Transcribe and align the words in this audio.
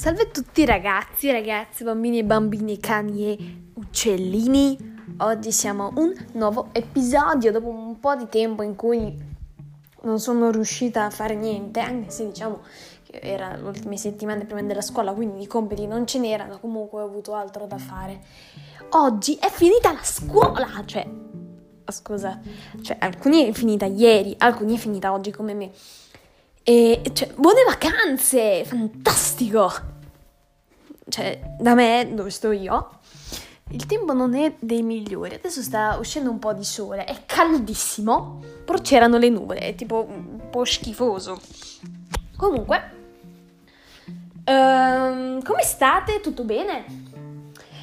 Salve 0.00 0.22
a 0.22 0.26
tutti 0.28 0.64
ragazzi, 0.64 1.30
ragazze, 1.30 1.84
bambini 1.84 2.20
e 2.20 2.24
bambine, 2.24 2.78
cani 2.78 3.26
e 3.26 3.62
uccellini. 3.74 5.14
Oggi 5.18 5.52
siamo 5.52 5.92
un 5.96 6.14
nuovo 6.32 6.70
episodio 6.72 7.52
dopo 7.52 7.68
un 7.68 8.00
po' 8.00 8.14
di 8.14 8.26
tempo 8.30 8.62
in 8.62 8.76
cui 8.76 9.14
non 10.04 10.18
sono 10.18 10.50
riuscita 10.50 11.04
a 11.04 11.10
fare 11.10 11.34
niente, 11.34 11.80
anche 11.80 12.08
se 12.08 12.26
diciamo 12.28 12.62
che 13.04 13.18
era 13.18 13.54
le 13.54 13.62
ultime 13.62 13.98
settimane 13.98 14.46
prima 14.46 14.62
della 14.62 14.80
scuola, 14.80 15.12
quindi 15.12 15.40
di 15.40 15.46
compiti 15.46 15.86
non 15.86 16.06
ce 16.06 16.18
n'erano, 16.18 16.58
comunque 16.60 17.02
ho 17.02 17.04
avuto 17.04 17.34
altro 17.34 17.66
da 17.66 17.76
fare. 17.76 18.22
Oggi 18.92 19.34
è 19.34 19.50
finita 19.50 19.92
la 19.92 20.02
scuola, 20.02 20.82
cioè 20.86 21.06
scusa, 21.90 22.40
cioè 22.80 22.96
alcuni 22.98 23.50
è 23.50 23.52
finita 23.52 23.84
ieri, 23.84 24.34
alcuni 24.38 24.76
è 24.76 24.78
finita 24.78 25.12
oggi 25.12 25.30
come 25.30 25.52
me. 25.52 25.70
E 26.62 27.02
cioè, 27.12 27.34
buone 27.36 27.64
vacanze! 27.64 28.64
Fantastico! 28.64 29.89
Cioè, 31.10 31.56
da 31.58 31.74
me, 31.74 32.08
dove 32.14 32.30
sto 32.30 32.52
io, 32.52 33.00
il 33.70 33.86
tempo 33.86 34.12
non 34.12 34.34
è 34.34 34.54
dei 34.58 34.82
migliori. 34.82 35.34
Adesso 35.34 35.62
sta 35.62 35.96
uscendo 35.98 36.30
un 36.30 36.38
po' 36.38 36.52
di 36.52 36.64
sole, 36.64 37.04
è 37.04 37.16
caldissimo, 37.26 38.40
però 38.64 38.78
c'erano 38.78 39.18
le 39.18 39.28
nuvole, 39.28 39.60
è 39.60 39.74
tipo 39.74 40.06
un 40.08 40.48
po' 40.50 40.64
schifoso. 40.64 41.40
Comunque, 42.36 42.92
um, 44.46 45.42
come 45.42 45.62
state? 45.62 46.20
Tutto 46.20 46.44
bene? 46.44 47.08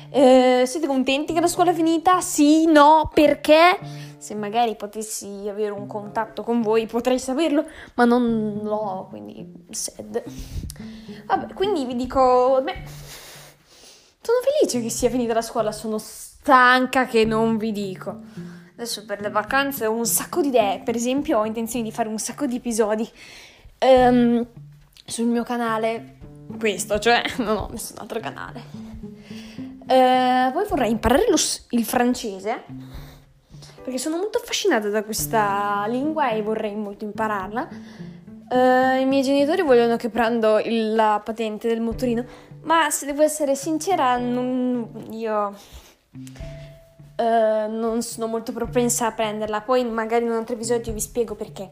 Uh, 0.10 0.66
siete 0.66 0.88
contenti 0.88 1.34
che 1.34 1.42
la 1.42 1.48
scuola 1.48 1.72
è 1.72 1.74
finita? 1.74 2.22
Sì, 2.22 2.66
no, 2.66 3.12
perché? 3.14 4.06
se 4.28 4.36
magari 4.36 4.76
potessi 4.76 5.48
avere 5.48 5.72
un 5.72 5.88
contatto 5.88 6.44
con 6.44 6.62
voi 6.62 6.86
potrei 6.86 7.18
saperlo, 7.18 7.66
ma 7.94 8.04
non 8.04 8.60
l'ho, 8.62 9.08
quindi 9.10 9.64
sad. 9.70 10.22
Vabbè, 11.26 11.54
quindi 11.54 11.86
vi 11.86 11.96
dico, 11.96 12.60
beh, 12.62 12.84
felice 14.68 14.82
che 14.82 14.90
sia 14.90 15.10
finita 15.10 15.34
la 15.34 15.42
scuola, 15.42 15.72
sono 15.72 15.98
stanca 15.98 17.06
che 17.06 17.26
non 17.26 17.58
vi 17.58 17.72
dico. 17.72 18.20
Adesso 18.74 19.06
per 19.06 19.22
le 19.22 19.30
vacanze 19.30 19.86
ho 19.86 19.94
un 19.94 20.06
sacco 20.06 20.42
di 20.42 20.50
idee, 20.50 20.82
per 20.84 20.96
esempio 20.96 21.40
ho 21.40 21.46
intenzione 21.46 21.84
di 21.84 21.92
fare 21.92 22.10
un 22.10 22.20
sacco 22.20 22.46
di 22.46 22.58
episodi 22.58 23.10
um, 23.80 24.46
sul 25.06 25.26
mio 25.26 25.44
canale, 25.44 26.18
questo, 26.60 27.00
cioè 27.00 27.24
non 27.40 27.58
ho 27.58 27.68
nessun 27.72 27.98
altro 28.00 28.20
canale. 28.20 28.62
Uh, 29.88 30.52
poi 30.52 30.66
vorrei 30.68 30.92
imparare 30.92 31.26
lo, 31.30 31.38
il 31.70 31.86
francese 31.86 32.66
perché 33.82 33.98
sono 33.98 34.18
molto 34.18 34.38
affascinata 34.38 34.90
da 34.90 35.02
questa 35.02 35.86
lingua 35.88 36.30
e 36.32 36.42
vorrei 36.42 36.76
molto 36.76 37.06
impararla. 37.06 37.70
Uh, 38.50 39.00
I 39.00 39.06
miei 39.06 39.24
genitori 39.24 39.62
vogliono 39.62 39.96
che 39.96 40.10
prendo 40.10 40.60
il, 40.60 40.94
la 40.94 41.22
patente 41.24 41.70
del 41.70 41.80
motorino, 41.80 42.26
ma 42.68 42.90
se 42.90 43.06
devo 43.06 43.24
essere 43.24 43.56
sincera, 43.56 44.18
non, 44.18 45.08
io 45.12 45.56
uh, 46.12 47.72
non 47.72 48.02
sono 48.02 48.28
molto 48.28 48.52
propensa 48.52 49.08
a 49.08 49.14
prenderla. 49.14 49.62
Poi 49.62 49.86
magari 49.86 50.26
in 50.26 50.32
un 50.32 50.38
altro 50.38 50.56
episodio 50.56 50.92
vi 50.92 51.00
spiego 51.00 51.34
perché. 51.34 51.72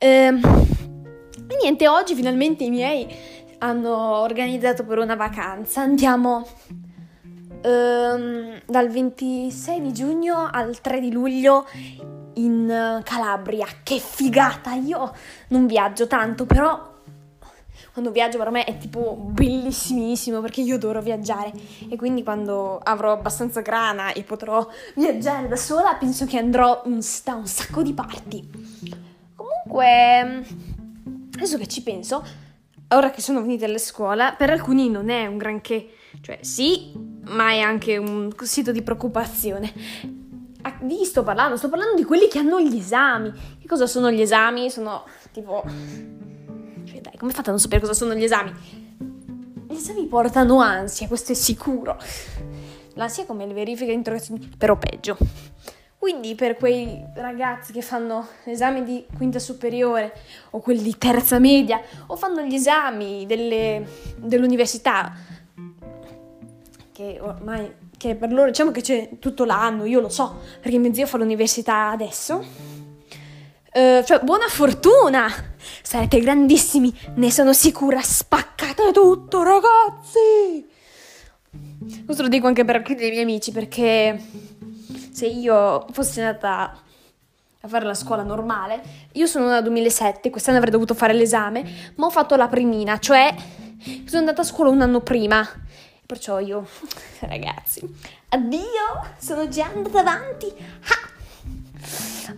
Uh, 0.00 0.40
e 1.48 1.56
niente, 1.60 1.86
oggi 1.86 2.14
finalmente 2.14 2.64
i 2.64 2.70
miei 2.70 3.06
hanno 3.58 4.20
organizzato 4.20 4.84
per 4.84 4.98
una 4.98 5.16
vacanza. 5.16 5.82
Andiamo 5.82 6.46
ehm, 7.60 8.62
dal 8.64 8.88
26 8.88 9.80
di 9.82 9.92
giugno 9.92 10.48
al 10.50 10.80
3 10.80 10.98
di 10.98 11.12
luglio 11.12 11.66
in 12.34 12.70
eh, 12.70 13.02
Calabria. 13.02 13.66
Che 13.82 13.98
figata! 13.98 14.72
Io 14.72 15.12
non 15.48 15.66
viaggio 15.66 16.06
tanto, 16.06 16.46
però 16.46 16.91
quando 17.92 18.10
viaggio 18.10 18.38
per 18.38 18.50
me 18.50 18.64
è 18.64 18.78
tipo 18.78 19.14
bellissimissimo 19.14 20.40
perché 20.40 20.62
io 20.62 20.76
adoro 20.76 21.02
viaggiare 21.02 21.52
e 21.90 21.96
quindi 21.96 22.22
quando 22.22 22.78
avrò 22.78 23.12
abbastanza 23.12 23.60
grana 23.60 24.14
e 24.14 24.22
potrò 24.22 24.66
viaggiare 24.94 25.46
da 25.46 25.56
sola 25.56 25.94
penso 25.96 26.24
che 26.24 26.38
andrò 26.38 26.82
un, 26.86 27.00
da 27.22 27.34
un 27.34 27.46
sacco 27.46 27.82
di 27.82 27.92
parti. 27.92 28.48
Comunque, 29.36 30.46
adesso 31.34 31.58
che 31.58 31.66
ci 31.66 31.82
penso, 31.82 32.24
ora 32.88 33.10
che 33.10 33.20
sono 33.20 33.42
finite 33.42 33.66
le 33.66 33.78
scuola, 33.78 34.32
per 34.32 34.48
alcuni 34.48 34.88
non 34.88 35.10
è 35.10 35.26
un 35.26 35.36
granché, 35.36 35.90
cioè 36.22 36.38
sì, 36.40 36.92
ma 37.26 37.50
è 37.50 37.60
anche 37.60 37.98
un 37.98 38.30
sito 38.40 38.72
di 38.72 38.80
preoccupazione. 38.80 39.70
Di 40.80 40.96
chi 40.96 41.04
sto 41.04 41.22
parlando? 41.22 41.56
Sto 41.56 41.68
parlando 41.68 41.96
di 41.96 42.04
quelli 42.04 42.28
che 42.28 42.38
hanno 42.38 42.60
gli 42.60 42.78
esami. 42.78 43.32
Che 43.60 43.66
cosa 43.66 43.86
sono 43.86 44.10
gli 44.10 44.20
esami? 44.20 44.70
Sono 44.70 45.04
tipo... 45.30 45.62
Cioè 46.92 47.00
dai, 47.00 47.16
come 47.16 47.32
fate 47.32 47.48
a 47.48 47.52
non 47.52 47.60
sapere 47.60 47.80
cosa 47.80 47.94
sono 47.94 48.14
gli 48.14 48.22
esami? 48.22 48.52
Gli 49.66 49.74
esami 49.74 50.04
portano 50.04 50.60
ansia, 50.60 51.08
questo 51.08 51.32
è 51.32 51.34
sicuro. 51.34 51.96
L'ansia 52.94 53.24
come 53.24 53.46
le 53.46 53.54
verifiche 53.54 53.92
interrogazioni, 53.92 54.46
però 54.58 54.76
peggio. 54.76 55.16
Quindi 55.96 56.34
per 56.34 56.56
quei 56.56 57.02
ragazzi 57.14 57.72
che 57.72 57.80
fanno 57.80 58.28
l'esame 58.44 58.82
di 58.82 59.06
quinta 59.16 59.38
superiore 59.38 60.12
o 60.50 60.60
quelli 60.60 60.82
di 60.82 60.98
terza 60.98 61.38
media 61.38 61.80
o 62.08 62.16
fanno 62.16 62.42
gli 62.42 62.54
esami 62.54 63.24
delle, 63.24 63.86
dell'università, 64.16 65.14
che 66.92 67.18
ormai 67.22 67.72
che 67.96 68.16
per 68.16 68.32
loro 68.32 68.48
diciamo 68.48 68.70
che 68.70 68.82
c'è 68.82 69.18
tutto 69.18 69.46
l'anno, 69.46 69.86
io 69.86 70.00
lo 70.00 70.10
so, 70.10 70.40
perché 70.60 70.76
mio 70.76 70.92
zio 70.92 71.06
fa 71.06 71.16
l'università 71.16 71.88
adesso. 71.88 72.44
Uh, 73.74 74.04
cioè, 74.04 74.20
buona 74.22 74.48
fortuna! 74.48 75.28
Sarete 75.82 76.20
grandissimi, 76.20 76.94
ne 77.14 77.30
sono 77.30 77.52
sicura. 77.52 78.00
Spaccate 78.02 78.92
tutto, 78.92 79.42
ragazzi! 79.42 80.68
Questo 82.04 82.22
lo 82.22 82.28
dico 82.28 82.46
anche 82.46 82.64
per 82.64 82.76
alcuni 82.76 82.96
dei 82.96 83.10
miei 83.10 83.22
amici, 83.22 83.50
perché 83.50 84.20
se 85.12 85.26
io 85.26 85.86
fossi 85.92 86.20
andata 86.20 86.78
a 87.60 87.68
fare 87.68 87.84
la 87.84 87.94
scuola 87.94 88.22
normale, 88.22 88.82
io 89.12 89.26
sono 89.26 89.46
nata 89.46 89.62
2007, 89.62 90.30
quest'anno 90.30 90.58
avrei 90.58 90.72
dovuto 90.72 90.94
fare 90.94 91.14
l'esame, 91.14 91.92
ma 91.96 92.06
ho 92.06 92.10
fatto 92.10 92.36
la 92.36 92.48
primina, 92.48 92.98
cioè 92.98 93.34
sono 94.04 94.18
andata 94.18 94.42
a 94.42 94.44
scuola 94.44 94.70
un 94.70 94.80
anno 94.80 95.00
prima 95.00 95.46
Perciò 96.12 96.40
io, 96.40 96.66
ragazzi, 97.20 97.80
addio, 98.28 99.14
sono 99.16 99.48
già 99.48 99.64
andata 99.64 100.00
avanti. 100.00 100.46
Ah! 100.58 101.11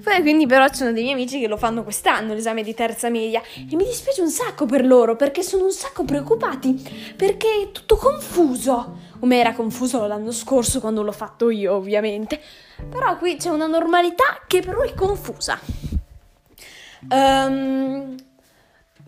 Poi 0.02 0.20
quindi 0.22 0.46
però 0.46 0.66
ci 0.68 0.76
sono 0.76 0.92
dei 0.92 1.02
miei 1.02 1.14
amici 1.14 1.40
che 1.40 1.46
lo 1.46 1.56
fanno 1.56 1.82
quest'anno, 1.82 2.34
l'esame 2.34 2.62
di 2.62 2.74
terza 2.74 3.08
media, 3.10 3.40
e 3.40 3.76
mi 3.76 3.84
dispiace 3.84 4.20
un 4.22 4.30
sacco 4.30 4.66
per 4.66 4.84
loro 4.84 5.16
perché 5.16 5.42
sono 5.42 5.64
un 5.64 5.72
sacco 5.72 6.04
preoccupati, 6.04 7.14
perché 7.16 7.48
è 7.62 7.70
tutto 7.72 7.96
confuso, 7.96 8.98
come 9.20 9.38
era 9.38 9.52
confuso 9.52 10.06
l'anno 10.06 10.32
scorso 10.32 10.80
quando 10.80 11.02
l'ho 11.02 11.12
fatto 11.12 11.50
io 11.50 11.74
ovviamente, 11.74 12.40
però 12.88 13.16
qui 13.16 13.36
c'è 13.36 13.50
una 13.50 13.66
normalità 13.66 14.40
che 14.46 14.60
però 14.60 14.82
è 14.82 14.94
confusa. 14.94 15.58
Um, 17.10 18.14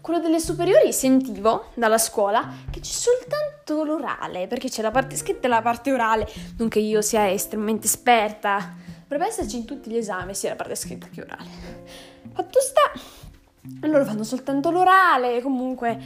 quello 0.03 0.21
delle 0.21 0.39
superiori 0.39 0.93
sentivo 0.93 1.71
dalla 1.75 1.99
scuola 1.99 2.49
che 2.71 2.81
c'è 2.81 2.93
soltanto 2.93 3.83
l'orale, 3.85 4.47
perché 4.47 4.69
c'è 4.69 4.83
la 4.83 4.91
parte 4.91 5.17
scritta 5.17 5.47
e 5.47 5.51
la 5.51 5.63
parte 5.63 5.93
orale, 5.93 6.29
non 6.59 6.69
che 6.69 6.79
io 6.79 7.03
sia 7.03 7.29
estremamente 7.29 7.87
esperta, 7.87 8.75
dovrebbe 9.07 9.31
esserci 9.31 9.57
in 9.57 9.65
tutti 9.65 9.91
gli 9.91 9.97
esami 9.97 10.35
sia 10.35 10.51
la 10.51 10.57
parte 10.57 10.75
scritta 10.75 11.07
che 11.09 11.23
orale. 11.23 11.49
Fatto 12.33 12.61
sta, 12.61 12.93
loro 13.87 14.05
fanno 14.05 14.25
soltanto 14.25 14.71
l'orale, 14.71 15.41
comunque 15.41 15.99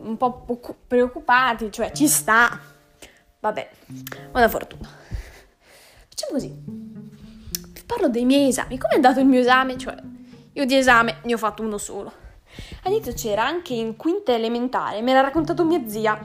un 0.00 0.16
po' 0.16 0.44
preoccupati, 0.86 1.70
cioè 1.70 1.92
ci 1.92 2.08
sta. 2.08 2.60
Vabbè, 3.40 3.70
buona 4.30 4.48
fortuna. 4.48 4.88
Facciamo 6.08 6.32
così. 6.32 6.52
Vi 6.52 7.82
parlo 7.86 8.08
dei 8.08 8.24
miei 8.24 8.48
esami. 8.48 8.76
Come 8.76 8.94
è 8.94 8.96
andato 8.96 9.20
il 9.20 9.26
mio 9.26 9.40
esame? 9.40 9.78
Cioè, 9.78 9.94
io 10.52 10.64
di 10.64 10.76
esame 10.76 11.20
ne 11.22 11.34
ho 11.34 11.38
fatto 11.38 11.62
uno 11.62 11.78
solo. 11.78 12.12
All'inizio 12.82 13.12
c'era 13.12 13.46
anche 13.46 13.74
in 13.74 13.94
quinta 13.94 14.34
elementare, 14.34 15.00
me 15.00 15.12
l'ha 15.12 15.20
raccontato 15.20 15.64
mia 15.64 15.86
zia. 15.86 16.20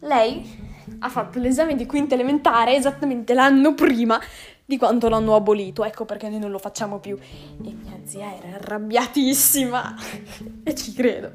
Lei 0.00 0.64
ha 0.98 1.08
fatto 1.08 1.38
l'esame 1.38 1.74
di 1.74 1.86
quinta 1.86 2.14
elementare 2.14 2.74
esattamente 2.74 3.32
l'anno 3.32 3.74
prima 3.74 4.20
di 4.66 4.76
quando 4.76 5.08
l'hanno 5.08 5.34
abolito. 5.34 5.84
Ecco 5.84 6.04
perché 6.04 6.28
noi 6.28 6.40
non 6.40 6.50
lo 6.50 6.58
facciamo 6.58 6.98
più. 6.98 7.16
E 7.16 7.56
mia 7.58 7.98
zia 8.04 8.34
era 8.36 8.56
arrabbiatissima. 8.56 9.94
e 10.64 10.74
ci 10.74 10.92
credo. 10.92 11.32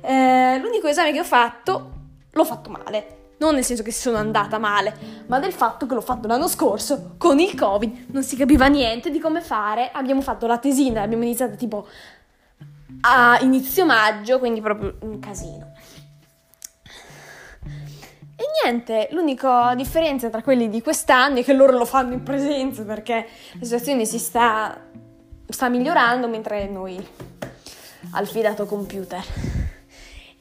Eh, 0.00 0.58
l'unico 0.58 0.86
esame 0.86 1.12
che 1.12 1.20
ho 1.20 1.24
fatto 1.24 1.90
l'ho 2.30 2.44
fatto 2.44 2.70
male. 2.70 3.22
Non 3.36 3.54
nel 3.54 3.64
senso 3.64 3.82
che 3.82 3.92
sono 3.92 4.16
andata 4.16 4.58
male, 4.58 4.96
ma 5.26 5.40
del 5.40 5.52
fatto 5.52 5.86
che 5.86 5.94
l'ho 5.94 6.00
fatto 6.00 6.28
l'anno 6.28 6.48
scorso 6.48 7.14
con 7.18 7.40
il 7.40 7.54
Covid. 7.54 8.06
Non 8.12 8.22
si 8.22 8.36
capiva 8.36 8.66
niente 8.66 9.10
di 9.10 9.18
come 9.18 9.40
fare. 9.40 9.90
Abbiamo 9.92 10.20
fatto 10.20 10.46
la 10.46 10.58
tesina, 10.58 11.02
abbiamo 11.02 11.24
iniziato 11.24 11.56
tipo 11.56 11.86
a 13.00 13.38
inizio 13.40 13.84
maggio, 13.84 14.38
quindi 14.38 14.60
proprio 14.60 14.96
un 15.00 15.18
casino. 15.18 15.72
Niente, 18.62 19.08
l'unica 19.10 19.74
differenza 19.74 20.30
tra 20.30 20.42
quelli 20.42 20.68
di 20.68 20.80
quest'anno 20.80 21.38
è 21.38 21.44
che 21.44 21.52
loro 21.52 21.76
lo 21.76 21.84
fanno 21.84 22.12
in 22.12 22.22
presenza 22.22 22.84
perché 22.84 23.26
la 23.54 23.64
situazione 23.64 24.04
si 24.04 24.18
sta, 24.18 24.80
sta 25.48 25.68
migliorando 25.68 26.28
mentre 26.28 26.68
noi 26.68 27.04
al 28.12 28.28
fidato 28.28 28.66
computer. 28.66 29.22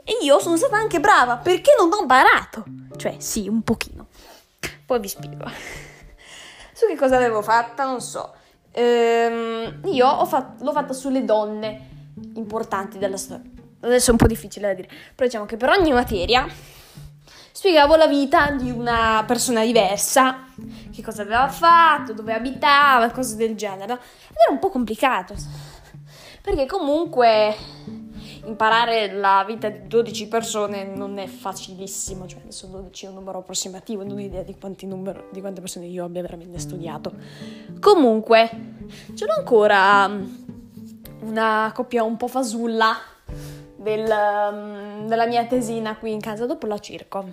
E 0.03 0.17
io 0.21 0.39
sono 0.39 0.57
stata 0.57 0.75
anche 0.75 0.99
brava 0.99 1.37
perché 1.37 1.71
non 1.77 1.91
ho 1.91 2.05
barato. 2.05 2.63
Cioè, 2.95 3.15
sì, 3.19 3.47
un 3.47 3.63
pochino. 3.63 4.07
Poi 4.85 4.99
vi 4.99 5.07
spiego. 5.07 5.49
Su 6.73 6.85
che 6.87 6.95
cosa 6.95 7.15
avevo 7.15 7.41
fatta, 7.41 7.85
non 7.85 8.01
so. 8.01 8.33
Ehm, 8.71 9.81
io 9.85 10.07
ho 10.07 10.25
fat- 10.25 10.61
l'ho 10.61 10.71
fatta 10.71 10.93
sulle 10.93 11.23
donne 11.23 11.89
importanti 12.35 12.97
della 12.97 13.17
storia. 13.17 13.49
Adesso 13.79 14.09
è 14.09 14.11
un 14.11 14.17
po' 14.17 14.27
difficile 14.27 14.67
da 14.67 14.73
dire, 14.73 14.87
però 15.15 15.27
diciamo 15.27 15.45
che 15.45 15.57
per 15.57 15.69
ogni 15.69 15.91
materia 15.91 16.47
spiegavo 17.53 17.95
la 17.95 18.07
vita 18.07 18.49
di 18.49 18.71
una 18.71 19.23
persona 19.27 19.63
diversa, 19.63 20.47
che 20.91 21.03
cosa 21.03 21.21
aveva 21.21 21.47
fatto, 21.47 22.11
dove 22.11 22.33
abitava, 22.33 23.11
cose 23.11 23.35
del 23.35 23.55
genere. 23.55 23.93
Ed 23.93 24.35
era 24.43 24.51
un 24.51 24.59
po' 24.59 24.69
complicato, 24.69 25.35
perché 26.41 26.65
comunque 26.65 27.55
imparare 28.45 29.13
la 29.13 29.43
vita 29.47 29.69
di 29.69 29.87
12 29.87 30.27
persone 30.27 30.83
non 30.83 31.19
è 31.19 31.27
facilissimo, 31.27 32.25
cioè 32.25 32.41
adesso 32.41 32.65
12 32.65 33.05
è 33.05 33.09
un 33.09 33.15
numero 33.15 33.39
approssimativo, 33.39 34.03
non 34.03 34.17
ho 34.17 34.19
idea 34.19 34.41
di, 34.41 34.55
numero, 34.87 35.29
di 35.31 35.39
quante 35.39 35.61
persone 35.61 35.85
io 35.85 36.05
abbia 36.05 36.23
veramente 36.23 36.57
studiato. 36.57 37.13
Comunque, 37.79 38.49
ce 39.13 39.25
l'ho 39.25 39.35
ancora 39.37 40.11
una 41.21 41.71
coppia 41.73 42.03
un 42.03 42.17
po' 42.17 42.27
fasulla 42.27 43.12
del, 43.83 44.09
um, 44.09 45.07
della 45.07 45.27
mia 45.27 45.45
tesina 45.45 45.95
qui 45.97 46.11
in 46.11 46.19
casa, 46.19 46.45
dopo 46.45 46.65
la 46.65 46.79
circo. 46.79 47.27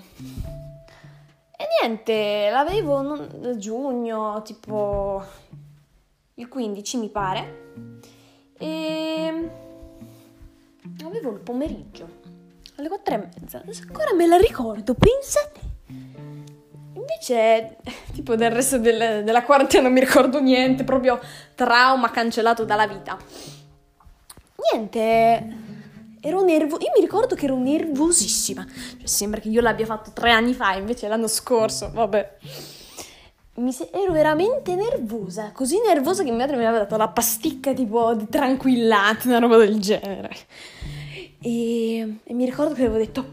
E 1.56 1.66
niente, 1.80 2.48
l'avevo 2.50 2.98
a 2.98 3.56
giugno, 3.56 4.42
tipo 4.42 5.22
il 6.34 6.48
15 6.48 6.96
mi 6.98 7.08
pare. 7.08 7.58
E 8.58 9.50
avevo 11.04 11.30
il 11.30 11.38
pomeriggio 11.38 12.08
alle 12.76 12.88
4 12.88 13.14
e 13.14 13.18
mezza. 13.18 13.62
Ancora 13.86 14.14
me 14.14 14.26
la 14.26 14.36
ricordo, 14.36 14.94
pensate. 14.94 15.60
Invece, 16.94 17.76
tipo 18.12 18.36
del 18.36 18.50
resto 18.50 18.78
del, 18.78 19.22
della 19.24 19.42
quarantena 19.42 19.84
non 19.84 19.92
mi 19.92 20.00
ricordo 20.00 20.40
niente, 20.40 20.84
proprio 20.84 21.20
trauma 21.54 22.10
cancellato 22.10 22.64
dalla 22.64 22.86
vita. 22.86 23.18
Niente, 24.72 25.59
ero 26.20 26.42
nervosa. 26.42 26.82
Io 26.82 26.92
mi 26.94 27.00
ricordo 27.00 27.34
che 27.34 27.46
ero 27.46 27.56
nervosissima. 27.56 28.66
Cioè, 28.98 29.06
sembra 29.06 29.40
che 29.40 29.48
io 29.48 29.60
l'abbia 29.60 29.86
fatto 29.86 30.10
tre 30.12 30.30
anni 30.30 30.54
fa, 30.54 30.74
invece 30.74 31.08
l'anno 31.08 31.28
scorso, 31.28 31.90
vabbè. 31.92 32.36
Se- 33.68 33.90
ero 33.92 34.12
veramente 34.12 34.74
nervosa, 34.74 35.50
così 35.52 35.78
nervosa 35.84 36.22
che 36.22 36.30
mia 36.30 36.38
madre 36.38 36.56
mi 36.56 36.64
aveva 36.64 36.84
dato 36.84 36.96
la 36.96 37.08
pasticca 37.08 37.74
tipo 37.74 38.14
di 38.14 38.26
tranquillante, 38.28 39.28
una 39.28 39.38
roba 39.38 39.58
del 39.58 39.78
genere. 39.78 40.30
E, 41.42 42.16
e 42.24 42.34
mi 42.34 42.44
ricordo 42.44 42.74
che 42.74 42.82
avevo 42.82 42.96
detto: 42.96 43.26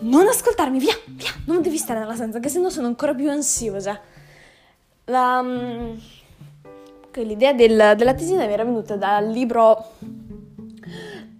Non 0.00 0.26
ascoltarmi, 0.26 0.78
via, 0.78 0.96
via, 1.06 1.30
non 1.46 1.62
devi 1.62 1.76
stare 1.76 2.00
nella 2.00 2.14
stanza, 2.14 2.40
che 2.40 2.48
sennò 2.48 2.70
sono 2.70 2.86
ancora 2.88 3.14
più 3.14 3.30
ansiosa. 3.30 4.00
La, 5.04 5.40
um, 5.40 6.00
l'idea 7.20 7.52
del, 7.52 7.94
della 7.96 8.14
tesina 8.14 8.46
mi 8.46 8.52
era 8.52 8.64
venuta 8.64 8.96
dal 8.96 9.28
libro 9.28 9.92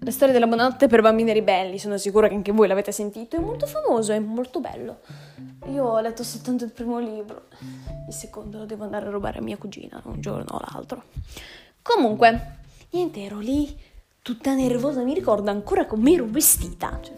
La 0.05 0.11
storia 0.11 0.35
della 0.35 0.49
buonanotte 0.49 0.89
per 0.89 1.01
bambini 1.01 1.33
ribelli. 1.33 1.79
Sono 1.79 1.97
sicura 1.97 2.27
che 2.27 2.35
anche 2.35 2.51
voi 2.51 2.67
l'avete 2.67 2.91
sentito. 2.91 3.37
È 3.37 3.39
molto 3.39 3.67
famoso, 3.67 4.11
è 4.13 4.19
molto 4.19 4.59
bello. 4.59 4.99
Io 5.71 5.85
ho 5.85 6.01
letto 6.01 6.25
soltanto 6.25 6.65
il 6.65 6.73
primo 6.73 6.99
libro, 6.99 7.45
il 8.09 8.13
secondo 8.13 8.59
lo 8.59 8.65
devo 8.65 8.83
andare 8.83 9.07
a 9.07 9.11
rubare 9.11 9.39
a 9.39 9.43
mia 9.43 9.57
cugina 9.57 10.01
un 10.07 10.21
giorno 10.21 10.57
o 10.57 10.61
l'altro. 10.73 11.05
Comunque, 11.83 12.57
niente, 12.91 13.23
ero 13.23 13.39
lì 13.39 13.79
tutta 14.21 14.55
nervosa, 14.55 15.03
mi 15.03 15.15
ricordo 15.15 15.51
ancora 15.51 15.87
come 15.87 16.15
ero 16.15 16.27
vestita. 16.27 16.99
Cioè, 17.01 17.15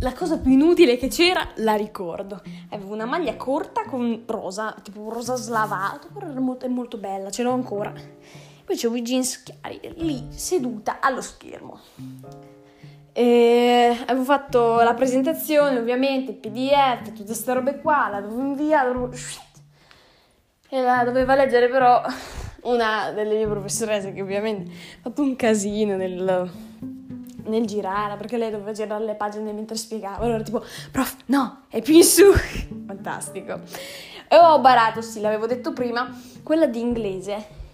la 0.00 0.12
cosa 0.12 0.36
più 0.38 0.50
inutile 0.50 0.98
che 0.98 1.08
c'era 1.08 1.48
la 1.56 1.76
ricordo. 1.76 2.42
Avevo 2.68 2.92
una 2.92 3.06
maglia 3.06 3.36
corta 3.36 3.84
con 3.86 4.24
rosa, 4.26 4.76
tipo 4.82 5.10
rosa 5.10 5.34
slavato, 5.36 6.08
però 6.12 6.28
era 6.28 6.40
molto, 6.40 6.68
molto 6.68 6.98
bella, 6.98 7.30
ce 7.30 7.42
l'ho 7.42 7.52
ancora. 7.52 7.90
Poi 8.66 8.98
i 8.98 9.02
jeans 9.02 9.44
chiari, 9.44 9.80
lì 9.98 10.26
seduta 10.30 10.98
allo 11.00 11.20
schermo. 11.20 11.78
E 13.12 13.96
avevo 14.06 14.24
fatto 14.24 14.80
la 14.80 14.92
presentazione, 14.92 15.78
ovviamente, 15.78 16.32
il 16.32 16.36
PDF, 16.38 17.04
tutte 17.04 17.24
queste 17.24 17.54
robe 17.54 17.80
qua, 17.80 18.08
l'avevo 18.10 18.40
inviato 18.40 19.08
e 20.68 20.82
la 20.82 21.04
doveva 21.04 21.36
leggere 21.36 21.68
però 21.68 22.02
una 22.62 23.12
delle 23.12 23.36
mie 23.36 23.46
professoresse 23.46 24.12
che 24.12 24.20
ovviamente 24.20 24.72
ha 24.72 25.02
fatto 25.02 25.22
un 25.22 25.36
casino 25.36 25.94
nel, 25.94 26.50
nel 27.44 27.66
girare 27.66 28.16
perché 28.16 28.36
lei 28.36 28.50
doveva 28.50 28.72
girare 28.72 29.04
le 29.04 29.14
pagine 29.14 29.52
mentre 29.52 29.76
spiegava. 29.76 30.24
Allora 30.24 30.42
tipo, 30.42 30.64
prof, 30.90 31.18
no, 31.26 31.66
è 31.68 31.80
più 31.82 31.94
in 31.94 32.02
su. 32.02 32.32
Fantastico. 32.84 33.60
E 34.28 34.36
ho 34.36 34.58
barato, 34.58 35.02
sì, 35.02 35.20
l'avevo 35.20 35.46
detto 35.46 35.72
prima, 35.72 36.12
quella 36.42 36.66
di 36.66 36.80
inglese. 36.80 37.64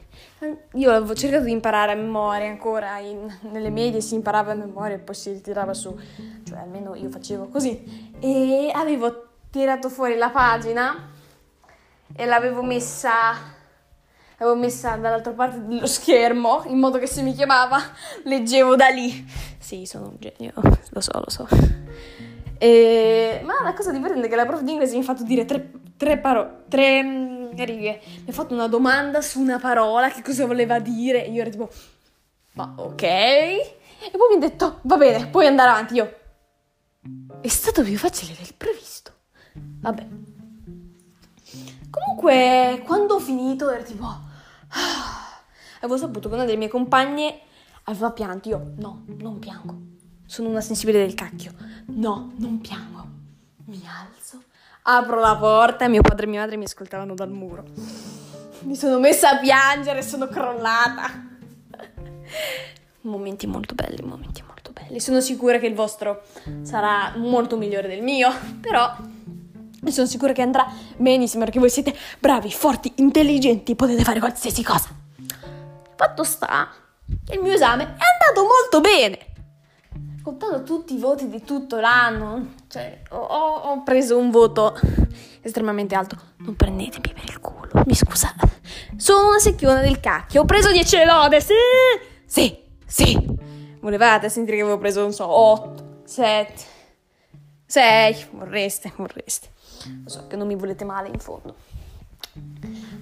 Io 0.74 0.90
avevo 0.90 1.14
cercato 1.14 1.44
di 1.44 1.52
imparare 1.52 1.92
a 1.92 1.94
memoria 1.94 2.48
ancora, 2.48 2.98
in, 2.98 3.32
nelle 3.50 3.70
medie 3.70 4.00
si 4.00 4.14
imparava 4.14 4.52
a 4.52 4.54
memoria 4.54 4.96
e 4.96 4.98
poi 4.98 5.14
si 5.14 5.30
ritirava 5.32 5.72
su, 5.74 5.96
cioè 6.44 6.58
almeno 6.58 6.94
io 6.94 7.08
facevo 7.08 7.48
così. 7.48 8.12
E 8.18 8.70
avevo 8.74 9.28
tirato 9.50 9.88
fuori 9.88 10.16
la 10.16 10.30
pagina 10.30 11.10
e 12.14 12.24
l'avevo 12.24 12.62
messa 12.62 13.50
l'avevo 14.38 14.58
messa 14.58 14.96
dall'altra 14.96 15.32
parte 15.32 15.64
dello 15.64 15.86
schermo 15.86 16.64
in 16.66 16.78
modo 16.78 16.98
che 16.98 17.06
se 17.06 17.22
mi 17.22 17.32
chiamava 17.32 17.78
leggevo 18.24 18.74
da 18.74 18.88
lì. 18.88 19.24
Sì, 19.58 19.86
sono 19.86 20.08
un 20.08 20.16
genio, 20.18 20.52
lo 20.90 21.00
so, 21.00 21.12
lo 21.12 21.30
so. 21.30 21.46
E... 22.58 23.40
Ma 23.44 23.54
la 23.62 23.72
cosa 23.74 23.92
divertente 23.92 24.26
è 24.26 24.30
che 24.30 24.36
la 24.36 24.46
prof 24.46 24.62
di 24.62 24.72
inglese 24.72 24.94
mi 24.94 25.02
ha 25.02 25.04
fatto 25.04 25.22
dire 25.22 25.44
tre, 25.44 25.70
tre 25.96 26.18
parole, 26.18 26.64
tre 26.68 27.02
righe. 27.56 28.00
Mi 28.24 28.30
ha 28.30 28.32
fatto 28.32 28.54
una 28.54 28.68
domanda 28.68 29.20
su 29.20 29.40
una 29.40 29.58
parola, 29.58 30.10
che 30.10 30.22
cosa 30.22 30.46
voleva 30.46 30.78
dire. 30.78 31.24
E 31.24 31.30
io 31.30 31.40
ero 31.40 31.50
tipo, 31.50 31.70
ma 32.52 32.72
ok. 32.76 33.02
E 33.02 34.10
poi 34.10 34.28
mi 34.30 34.44
ha 34.44 34.48
detto, 34.48 34.80
va 34.82 34.96
bene, 34.96 35.28
puoi 35.28 35.46
andare 35.46 35.70
avanti. 35.70 35.94
Io, 35.94 36.14
è 37.40 37.48
stato 37.48 37.82
più 37.82 37.96
facile 37.96 38.34
del 38.36 38.54
previsto. 38.56 39.12
Vabbè. 39.54 40.06
Comunque, 41.90 42.82
quando 42.84 43.14
ho 43.14 43.20
finito, 43.20 43.70
ero 43.70 43.82
tipo, 43.82 44.06
avevo 45.80 45.96
saputo 45.96 46.28
che 46.28 46.34
una 46.34 46.44
delle 46.44 46.56
mie 46.56 46.68
compagne 46.68 47.40
aveva 47.84 48.10
pianto. 48.12 48.48
Io, 48.48 48.72
no, 48.76 49.04
non 49.18 49.38
piango. 49.38 49.78
Sono 50.26 50.48
una 50.48 50.60
sensibile 50.60 50.98
del 50.98 51.14
cacchio. 51.14 51.52
No, 51.86 52.32
non 52.36 52.60
piango. 52.60 53.06
Mi 53.66 53.82
alzo, 53.86 54.42
apro 54.82 55.20
la 55.20 55.36
porta 55.36 55.84
e 55.84 55.88
mio 55.88 56.02
padre 56.02 56.26
e 56.26 56.28
mia 56.28 56.40
madre 56.40 56.56
mi 56.56 56.64
ascoltavano 56.64 57.14
dal 57.14 57.30
muro. 57.30 57.64
Mi 58.60 58.76
sono 58.76 58.98
messa 58.98 59.30
a 59.30 59.38
piangere 59.38 60.02
sono 60.02 60.28
crollata. 60.28 61.10
momenti 63.02 63.46
molto 63.46 63.74
belli, 63.74 64.02
momenti 64.02 64.42
molto 64.46 64.72
belli. 64.72 65.00
Sono 65.00 65.20
sicura 65.20 65.58
che 65.58 65.66
il 65.66 65.74
vostro 65.74 66.22
sarà 66.62 67.14
molto 67.16 67.56
migliore 67.56 67.88
del 67.88 68.02
mio, 68.02 68.32
però 68.60 68.94
sono 69.90 70.06
sicura 70.06 70.32
che 70.32 70.42
andrà 70.42 70.70
benissimo 70.96 71.44
perché 71.44 71.58
voi 71.58 71.70
siete 71.70 71.94
bravi, 72.18 72.52
forti, 72.52 72.92
intelligenti, 72.96 73.74
potete 73.74 74.04
fare 74.04 74.20
qualsiasi 74.20 74.62
cosa. 74.62 74.88
Fatto 75.96 76.24
sta 76.24 76.70
che 77.24 77.34
il 77.34 77.42
mio 77.42 77.52
esame 77.52 77.82
è 77.82 77.86
andato 77.86 78.46
molto 78.46 78.80
bene. 78.80 79.30
Contando 80.22 80.62
tutti 80.62 80.94
i 80.94 80.98
voti 80.98 81.28
di 81.28 81.42
tutto 81.42 81.80
l'anno, 81.80 82.54
cioè, 82.68 83.02
ho, 83.10 83.18
ho 83.18 83.82
preso 83.82 84.16
un 84.16 84.30
voto 84.30 84.78
estremamente 85.40 85.96
alto. 85.96 86.16
Non 86.38 86.54
prendetemi 86.54 87.12
per 87.12 87.24
il 87.24 87.40
culo, 87.40 87.82
mi 87.86 87.94
scusate. 87.94 88.60
Sono 88.96 89.30
una 89.30 89.40
secchiona 89.40 89.80
del 89.80 89.98
cacchio. 89.98 90.42
Ho 90.42 90.44
preso 90.44 90.70
10 90.70 91.04
lode, 91.04 91.40
sì! 91.40 91.54
Sì, 92.24 92.56
sì. 92.86 93.18
Volevate 93.80 94.28
sentire 94.28 94.58
che 94.58 94.62
avevo 94.62 94.78
preso, 94.78 95.00
non 95.00 95.12
so, 95.12 95.26
8, 95.26 96.02
7, 96.04 96.62
6. 97.66 98.26
Vorreste, 98.30 98.92
vorreste. 98.94 99.48
Lo 100.04 100.08
so 100.08 100.28
che 100.28 100.36
non 100.36 100.46
mi 100.46 100.54
volete 100.54 100.84
male 100.84 101.08
in 101.08 101.18
fondo. 101.18 101.56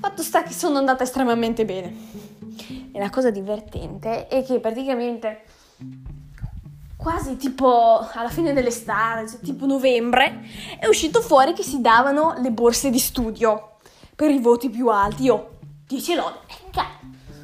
Fatto 0.00 0.22
sta 0.22 0.42
che 0.42 0.54
sono 0.54 0.78
andata 0.78 1.02
estremamente 1.02 1.66
bene. 1.66 1.94
E 2.92 2.98
la 2.98 3.10
cosa 3.10 3.30
divertente 3.30 4.26
è 4.26 4.42
che 4.42 4.58
praticamente 4.58 5.42
quasi 7.00 7.38
tipo 7.38 8.06
alla 8.12 8.28
fine 8.28 8.52
dell'estate, 8.52 9.26
cioè 9.26 9.40
tipo 9.40 9.64
novembre, 9.64 10.42
è 10.78 10.86
uscito 10.86 11.22
fuori 11.22 11.54
che 11.54 11.62
si 11.62 11.80
davano 11.80 12.34
le 12.38 12.50
borse 12.50 12.90
di 12.90 12.98
studio 12.98 13.76
per 14.14 14.30
i 14.30 14.38
voti 14.38 14.68
più 14.68 14.88
alti. 14.88 15.24
Io 15.24 15.56
10 15.86 16.14
lode, 16.14 16.38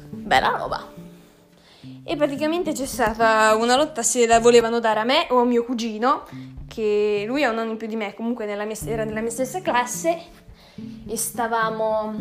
bella 0.09 0.49
roba. 0.49 0.93
E 2.03 2.15
praticamente 2.15 2.71
c'è 2.71 2.85
stata 2.85 3.55
una 3.55 3.75
lotta 3.75 4.03
se 4.03 4.27
la 4.27 4.39
volevano 4.39 4.79
dare 4.79 4.99
a 4.99 5.03
me 5.03 5.25
o 5.31 5.39
a 5.39 5.43
mio 5.43 5.65
cugino, 5.65 6.25
che 6.67 7.23
lui 7.27 7.43
ha 7.43 7.49
un 7.49 7.57
anno 7.57 7.71
in 7.71 7.77
più 7.77 7.87
di 7.87 7.95
me, 7.95 8.13
comunque 8.13 8.45
nella 8.45 8.63
mia, 8.63 8.77
era 8.85 9.03
nella 9.03 9.21
mia 9.21 9.31
stessa 9.31 9.61
classe 9.61 10.21
e 11.07 11.17
stavamo 11.17 12.13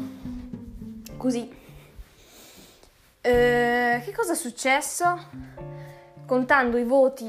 così. 1.19 1.49
Eh, 3.21 4.02
che 4.05 4.12
cosa 4.12 4.33
è 4.33 4.37
successo? 4.37 5.66
Contando 6.26 6.76
i 6.76 6.85
voti 6.85 7.25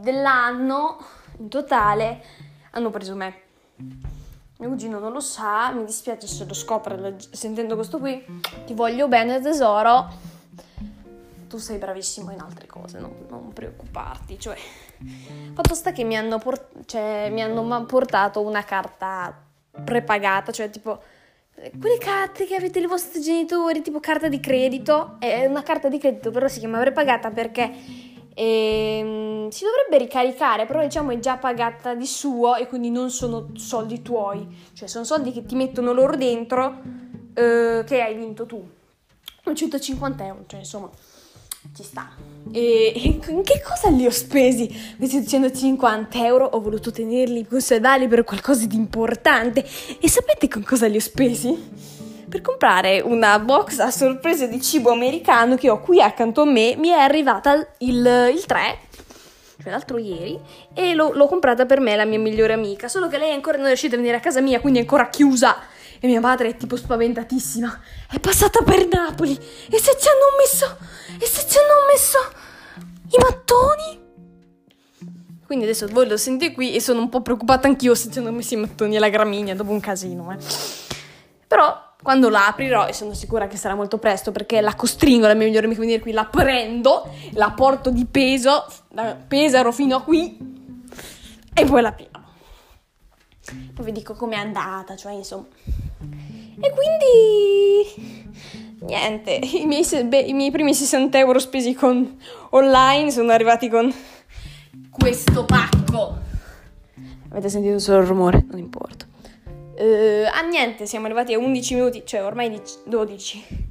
dell'anno 0.00 0.98
in 1.38 1.48
totale 1.50 2.24
hanno 2.70 2.88
preso 2.88 3.14
me. 3.14 3.42
Mio 4.56 4.68
cugino 4.70 4.98
non 4.98 5.12
lo 5.12 5.20
sa, 5.20 5.70
mi 5.72 5.84
dispiace 5.84 6.26
se 6.26 6.46
lo 6.46 6.54
scopre 6.54 7.16
sentendo 7.30 7.74
questo 7.74 7.98
qui. 7.98 8.24
Ti 8.64 8.72
voglio 8.72 9.06
bene 9.06 9.40
tesoro. 9.40 10.08
Tu 11.46 11.58
sei 11.58 11.76
bravissimo 11.76 12.30
in 12.30 12.40
altre 12.40 12.66
cose, 12.66 12.98
non, 12.98 13.12
non 13.28 13.52
preoccuparti. 13.52 14.38
Cioè, 14.38 14.56
fatto 15.52 15.74
sta 15.74 15.92
che 15.92 16.04
mi 16.04 16.16
hanno, 16.16 16.38
port- 16.38 16.86
cioè, 16.86 17.28
mi 17.30 17.42
hanno 17.42 17.84
portato 17.84 18.40
una 18.40 18.64
carta 18.64 19.34
prepagata, 19.84 20.52
cioè 20.52 20.70
tipo 20.70 21.02
quelle 21.78 21.98
carte 21.98 22.46
che 22.46 22.54
avete 22.54 22.78
i 22.78 22.86
vostri 22.86 23.20
genitori, 23.20 23.82
tipo 23.82 24.00
carta 24.00 24.28
di 24.28 24.40
credito. 24.40 25.16
È 25.18 25.44
una 25.46 25.62
carta 25.62 25.88
di 25.88 25.98
credito, 25.98 26.30
però 26.30 26.48
si 26.48 26.58
chiama 26.58 26.78
prepagata 26.80 27.30
perché 27.30 27.70
ehm, 28.34 29.48
si 29.48 29.64
dovrebbe 29.64 29.98
ricaricare, 29.98 30.66
però 30.66 30.82
diciamo 30.82 31.10
è 31.10 31.18
già 31.18 31.36
pagata 31.36 31.94
di 31.94 32.06
suo 32.06 32.56
e 32.56 32.66
quindi 32.66 32.90
non 32.90 33.10
sono 33.10 33.50
soldi 33.54 34.02
tuoi, 34.02 34.46
cioè 34.72 34.88
sono 34.88 35.04
soldi 35.04 35.32
che 35.32 35.44
ti 35.44 35.54
mettono 35.54 35.92
loro 35.92 36.16
dentro 36.16 36.80
eh, 37.34 37.82
che 37.86 38.00
hai 38.02 38.14
vinto 38.14 38.46
tu. 38.46 38.66
150 39.42 40.24
euro, 40.24 40.44
cioè 40.46 40.60
insomma 40.60 40.90
ci 41.74 41.82
sta. 41.82 42.10
E, 42.52 42.92
in 42.96 43.42
che 43.42 43.62
cosa 43.62 43.90
li 43.90 44.06
ho 44.06 44.10
spesi 44.10 44.68
questi 44.96 45.26
150 45.26 46.24
euro? 46.24 46.44
Ho 46.46 46.60
voluto 46.60 46.90
tenerli, 46.90 47.46
conservarli 47.46 48.08
per 48.08 48.24
qualcosa 48.24 48.66
di 48.66 48.76
importante. 48.76 49.64
E 50.00 50.08
sapete 50.08 50.48
con 50.48 50.62
cosa 50.64 50.86
li 50.86 50.96
ho 50.96 51.00
spesi? 51.00 51.88
Per 52.28 52.40
comprare 52.40 53.00
una 53.00 53.38
box 53.38 53.78
a 53.78 53.90
sorpresa 53.90 54.46
di 54.46 54.60
cibo 54.60 54.90
americano 54.90 55.56
che 55.56 55.68
ho 55.68 55.80
qui 55.80 56.00
accanto 56.00 56.42
a 56.42 56.46
me. 56.46 56.76
Mi 56.76 56.88
è 56.88 56.98
arrivata 56.98 57.54
il, 57.78 58.30
il 58.32 58.44
3, 58.46 58.78
cioè 59.62 59.70
l'altro 59.70 59.98
ieri, 59.98 60.38
e 60.72 60.94
l'ho, 60.94 61.12
l'ho 61.12 61.26
comprata 61.26 61.66
per 61.66 61.80
me, 61.80 61.96
la 61.96 62.04
mia 62.04 62.18
migliore 62.18 62.52
amica. 62.52 62.88
Solo 62.88 63.08
che 63.08 63.18
lei 63.18 63.32
ancora 63.32 63.56
non 63.56 63.66
è 63.66 63.68
riuscita 63.68 63.94
a 63.94 63.98
venire 63.98 64.16
a 64.16 64.20
casa 64.20 64.40
mia, 64.40 64.60
quindi 64.60 64.78
è 64.78 64.82
ancora 64.82 65.08
chiusa. 65.08 65.56
E 66.02 66.06
mia 66.06 66.20
madre 66.20 66.48
è 66.48 66.56
tipo 66.56 66.76
spaventatissima. 66.76 67.80
È 68.10 68.18
passata 68.18 68.62
per 68.64 68.88
Napoli. 68.88 69.32
E 69.32 69.78
se 69.78 69.96
ci 70.00 70.08
hanno 70.08 70.36
messo. 70.38 70.78
E 71.18 71.26
se 71.26 71.46
ci 71.46 71.58
hanno 71.58 71.86
messo. 71.92 72.18
I 73.10 73.18
mattoni? 73.18 74.08
Quindi 75.44 75.64
adesso 75.66 75.88
voi 75.88 76.08
lo 76.08 76.16
sentite 76.16 76.54
qui 76.54 76.74
e 76.74 76.80
sono 76.80 77.00
un 77.00 77.08
po' 77.08 77.22
preoccupata 77.22 77.66
anch'io 77.66 77.94
se 77.96 78.10
ci 78.10 78.20
hanno 78.20 78.30
messo 78.30 78.54
i 78.54 78.56
mattoni 78.56 78.96
alla 78.96 79.08
gramigna 79.08 79.54
dopo 79.54 79.72
un 79.72 79.80
casino, 79.80 80.30
eh. 80.30 80.36
Però 81.48 81.88
quando 82.00 82.28
la 82.28 82.46
aprirò 82.46 82.86
e 82.86 82.92
sono 82.92 83.14
sicura 83.14 83.48
che 83.48 83.56
sarà 83.56 83.74
molto 83.74 83.98
presto 83.98 84.30
perché 84.30 84.60
la 84.60 84.76
costringo 84.76 85.26
la 85.26 85.34
mia 85.34 85.46
migliore 85.46 85.66
amica 85.66 85.80
venire 85.80 85.98
qui, 86.00 86.12
la 86.12 86.24
prendo, 86.24 87.12
la 87.32 87.50
porto 87.50 87.90
di 87.90 88.06
peso, 88.06 88.64
la 88.90 89.16
pesaro 89.16 89.72
fino 89.72 89.96
a 89.96 90.02
qui 90.02 90.38
e 91.52 91.64
poi 91.64 91.82
la 91.82 91.88
apriamo. 91.88 92.28
Poi 93.74 93.84
vi 93.84 93.92
dico 93.92 94.14
com'è 94.14 94.36
andata, 94.36 94.94
cioè 94.94 95.12
insomma. 95.14 95.46
E 96.62 96.72
quindi 96.72 98.20
niente, 98.80 99.40
i 99.42 99.66
miei, 99.66 99.84
beh, 100.04 100.20
i 100.20 100.32
miei, 100.32 100.50
primi 100.50 100.74
60 100.74 101.18
euro 101.18 101.38
spesi 101.38 101.74
con 101.74 102.18
online 102.50 103.10
sono 103.10 103.32
arrivati 103.32 103.68
con 103.68 103.92
questo 104.90 105.44
pacco. 105.44 106.18
Avete 107.30 107.48
sentito 107.48 107.78
solo 107.78 108.00
il 108.00 108.06
rumore? 108.06 108.44
Non 108.50 108.58
importa. 108.58 109.06
Uh, 109.76 110.26
ah 110.30 110.42
niente, 110.42 110.84
siamo 110.84 111.06
arrivati 111.06 111.32
a 111.32 111.38
11 111.38 111.74
minuti, 111.74 112.02
cioè 112.04 112.22
ormai 112.22 112.60
12. 112.84 113.68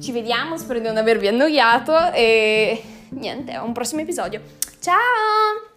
Ci 0.00 0.12
vediamo, 0.12 0.56
spero 0.56 0.78
di 0.78 0.86
non 0.86 0.96
avervi 0.96 1.28
annoiato 1.28 2.12
e 2.12 2.82
niente, 3.10 3.52
a 3.52 3.62
un 3.62 3.72
prossimo 3.72 4.00
episodio. 4.00 4.40
Ciao! 4.80 5.69